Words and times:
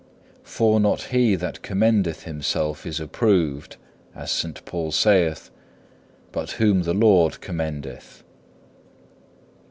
For 0.41 0.79
not 0.79 1.03
he 1.13 1.35
that 1.35 1.61
commendeth 1.61 2.23
himself 2.23 2.87
is 2.87 2.99
approved, 2.99 3.75
as 4.15 4.31
St. 4.31 4.65
Paul 4.65 4.91
saith, 4.91 5.51
but 6.31 6.53
whom 6.53 6.81
the 6.81 6.95
Lord 6.95 7.39
commendeth. 7.39 8.23